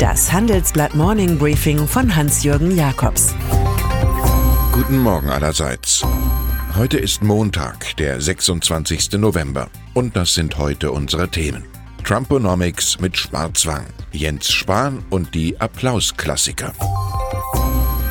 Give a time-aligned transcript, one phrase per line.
[0.00, 3.34] Das Handelsblatt Morning Briefing von Hans-Jürgen Jakobs.
[4.72, 6.02] Guten Morgen allerseits.
[6.74, 9.12] Heute ist Montag, der 26.
[9.18, 9.68] November.
[9.92, 11.64] Und das sind heute unsere Themen.
[12.02, 16.72] Trumponomics mit Schwarzwang, Jens Spahn und die Applausklassiker.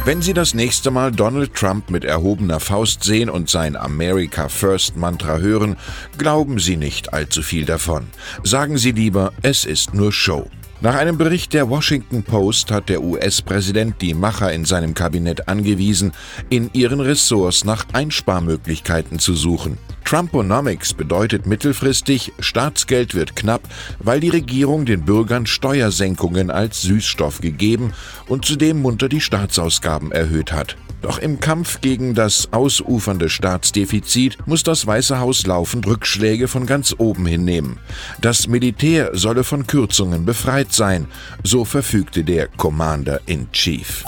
[0.06, 4.96] Wenn Sie das nächste Mal Donald Trump mit erhobener Faust sehen und sein America First
[4.96, 5.76] Mantra hören,
[6.20, 8.10] glauben Sie nicht allzu viel davon.
[8.44, 10.48] Sagen Sie lieber, es ist nur Show.
[10.82, 16.14] Nach einem Bericht der Washington Post hat der US-Präsident die Macher in seinem Kabinett angewiesen,
[16.50, 19.78] in ihren Ressorts nach Einsparmöglichkeiten zu suchen.
[20.06, 23.64] Trumponomics bedeutet mittelfristig, Staatsgeld wird knapp,
[24.00, 27.92] weil die Regierung den Bürgern Steuersenkungen als Süßstoff gegeben
[28.28, 30.78] und zudem munter die Staatsausgaben erhöht hat.
[31.02, 36.94] Doch im Kampf gegen das ausufernde Staatsdefizit muss das Weiße Haus laufend Rückschläge von ganz
[36.98, 37.80] oben hinnehmen.
[38.22, 41.08] Das Militär solle von Kürzungen befreit sein,
[41.44, 44.04] so verfügte der Commander in Chief.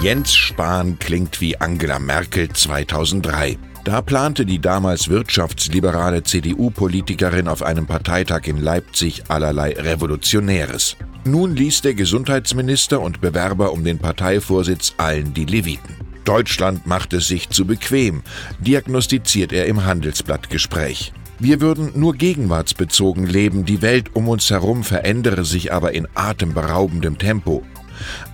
[0.00, 3.58] Jens Spahn klingt wie Angela Merkel 2003.
[3.84, 10.96] Da plante die damals wirtschaftsliberale CDU-Politikerin auf einem Parteitag in Leipzig allerlei Revolutionäres.
[11.24, 15.94] Nun ließ der Gesundheitsminister und Bewerber um den Parteivorsitz allen die Leviten.
[16.24, 18.22] Deutschland macht es sich zu bequem,
[18.58, 21.12] diagnostiziert er im Handelsblattgespräch.
[21.38, 27.18] Wir würden nur gegenwartsbezogen leben, die Welt um uns herum verändere sich aber in atemberaubendem
[27.18, 27.62] Tempo.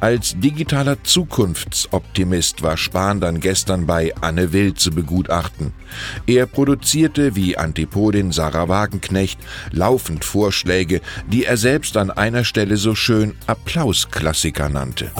[0.00, 5.72] Als digitaler Zukunftsoptimist war Spahn dann gestern bei Anne Will zu begutachten.
[6.26, 9.38] Er produzierte wie Antipodin Sarah Wagenknecht
[9.70, 11.00] laufend Vorschläge,
[11.30, 15.10] die er selbst an einer Stelle so schön Applausklassiker nannte.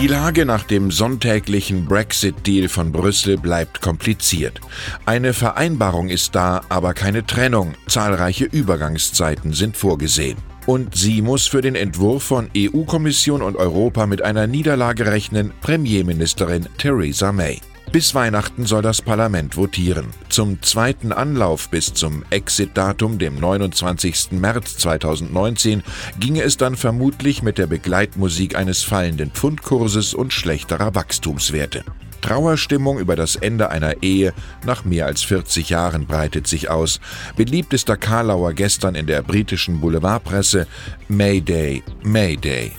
[0.00, 4.60] Die Lage nach dem sonntäglichen Brexit-Deal von Brüssel bleibt kompliziert.
[5.06, 7.74] Eine Vereinbarung ist da, aber keine Trennung.
[7.86, 10.36] Zahlreiche Übergangszeiten sind vorgesehen.
[10.66, 16.68] Und sie muss für den Entwurf von EU-Kommission und Europa mit einer Niederlage rechnen, Premierministerin
[16.78, 17.60] Theresa May.
[17.92, 20.06] Bis Weihnachten soll das Parlament votieren.
[20.28, 24.32] Zum zweiten Anlauf bis zum Exit-Datum, dem 29.
[24.32, 25.82] März 2019,
[26.18, 31.84] ginge es dann vermutlich mit der Begleitmusik eines fallenden Pfundkurses und schlechterer Wachstumswerte.
[32.24, 34.32] Trauerstimmung über das Ende einer Ehe
[34.64, 36.98] nach mehr als 40 Jahren breitet sich aus.
[37.36, 40.66] Beliebtester Karlauer gestern in der britischen Boulevardpresse
[41.08, 42.72] Mayday, Mayday.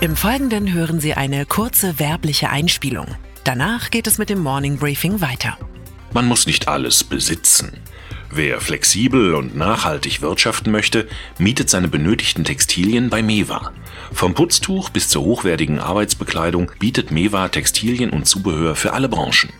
[0.00, 3.06] Im Folgenden hören Sie eine kurze werbliche Einspielung.
[3.42, 5.58] Danach geht es mit dem Morning Briefing weiter.
[6.12, 7.72] Man muss nicht alles besitzen.
[8.30, 11.08] Wer flexibel und nachhaltig wirtschaften möchte,
[11.38, 13.72] mietet seine benötigten Textilien bei Mewa.
[14.12, 19.50] Vom Putztuch bis zur hochwertigen Arbeitsbekleidung bietet Mewa Textilien und Zubehör für alle Branchen.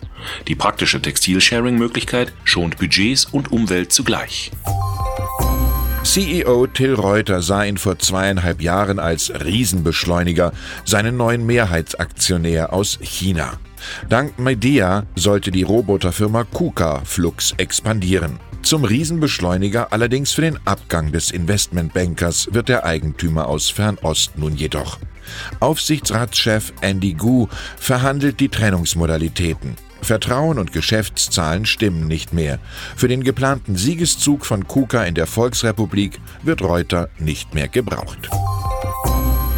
[0.47, 4.51] Die praktische Textilsharing-Möglichkeit schont Budgets und Umwelt zugleich.
[6.03, 10.53] CEO Till Reuter sah ihn vor zweieinhalb Jahren als Riesenbeschleuniger,
[10.85, 13.59] seinen neuen Mehrheitsaktionär aus China.
[14.09, 18.39] Dank Medea sollte die Roboterfirma KUKA Flux expandieren.
[18.69, 24.99] Zum Riesenbeschleuniger allerdings für den Abgang des Investmentbankers wird der Eigentümer aus Fernost nun jedoch.
[25.59, 27.47] Aufsichtsratschef Andy Gu
[27.77, 29.73] verhandelt die Trennungsmodalitäten.
[30.03, 32.59] Vertrauen und Geschäftszahlen stimmen nicht mehr.
[32.95, 38.29] Für den geplanten Siegeszug von KUKA in der Volksrepublik wird Reuter nicht mehr gebraucht.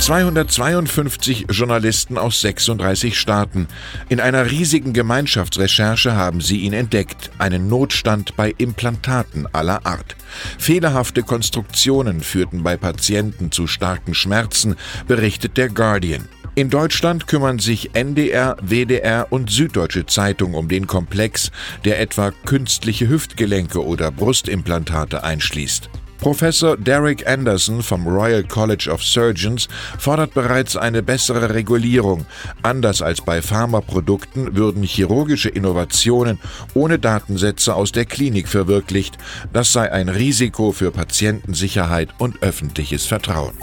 [0.01, 3.67] 252 Journalisten aus 36 Staaten.
[4.09, 10.15] In einer riesigen Gemeinschaftsrecherche haben sie ihn entdeckt, einen Notstand bei Implantaten aller Art.
[10.57, 14.75] Fehlerhafte Konstruktionen führten bei Patienten zu starken Schmerzen,
[15.07, 16.27] berichtet der Guardian.
[16.55, 21.51] In Deutschland kümmern sich NDR, WDR und Süddeutsche Zeitung um den Komplex,
[21.85, 25.91] der etwa künstliche Hüftgelenke oder Brustimplantate einschließt.
[26.21, 29.67] Professor Derek Anderson vom Royal College of Surgeons
[29.97, 32.27] fordert bereits eine bessere Regulierung.
[32.61, 36.39] Anders als bei Pharmaprodukten würden chirurgische Innovationen
[36.75, 39.17] ohne Datensätze aus der Klinik verwirklicht.
[39.51, 43.55] Das sei ein Risiko für Patientensicherheit und öffentliches Vertrauen.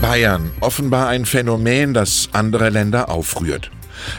[0.00, 3.72] Bayern, offenbar ein Phänomen, das andere Länder aufrührt.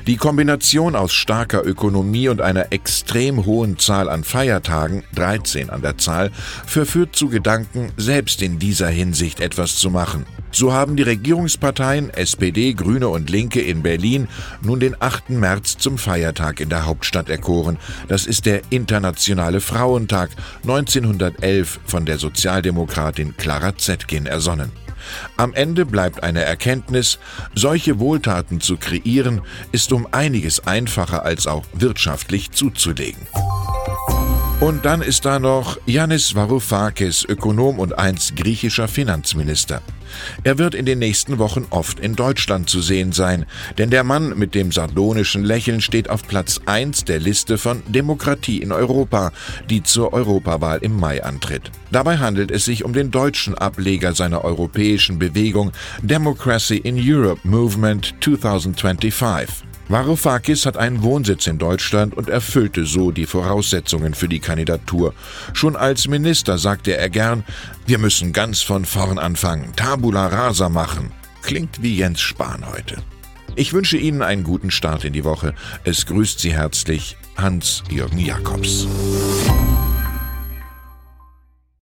[0.08, 5.98] Die Kombination aus starker Ökonomie und einer extrem hohen Zahl an Feiertagen, 13 an der
[5.98, 6.32] Zahl,
[6.66, 10.26] verführt zu Gedanken, selbst in dieser Hinsicht etwas zu machen.
[10.52, 14.30] So haben die Regierungsparteien SPD, Grüne und Linke in Berlin
[14.62, 15.32] nun den 8.
[15.32, 17.78] März zum Feiertag in der Hauptstadt erkoren.
[18.08, 20.30] Das ist der Internationale Frauentag,
[20.62, 24.85] 1911 von der Sozialdemokratin Clara Zetkin ersonnen.
[25.38, 27.20] Am Ende bleibt eine Erkenntnis,
[27.54, 33.28] solche Wohltaten zu kreieren, ist um einiges einfacher als auch wirtschaftlich zuzulegen.
[34.62, 39.82] Und dann ist da noch Yannis Varoufakis, Ökonom und einst griechischer Finanzminister.
[40.46, 43.46] Er wird in den nächsten Wochen oft in Deutschland zu sehen sein,
[43.78, 48.62] denn der Mann mit dem sardonischen Lächeln steht auf Platz 1 der Liste von Demokratie
[48.62, 49.34] in Europa,
[49.70, 51.70] die zur Europawahl im Mai antritt.
[51.92, 58.16] Dabei handelt es sich um den deutschen Ableger seiner europäischen Bewegung Democracy in Europe Movement
[58.22, 59.75] 2025.
[59.88, 65.14] Varoufakis hat einen Wohnsitz in Deutschland und erfüllte so die Voraussetzungen für die Kandidatur.
[65.54, 67.44] Schon als Minister sagte er gern,
[67.86, 71.12] wir müssen ganz von vorn anfangen, Tabula rasa machen.
[71.44, 72.98] Klingt wie Jens Spahn heute.
[73.56, 75.54] Ich wünsche Ihnen einen guten Start in die Woche.
[75.84, 78.88] Es grüßt Sie herzlich Hans-Jürgen Jakobs.